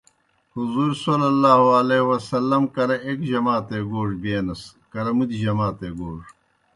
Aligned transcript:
حضورؐ 0.53 2.65
کرہ 2.75 2.95
ایک 3.05 3.19
جماتے 3.29 3.77
گوڙہ 3.91 4.17
بینَس، 4.21 4.61
کرہ 4.91 5.11
مُتیْ 5.17 5.37
جماتے 5.43 5.87
گوڙہ۔ 5.97 6.23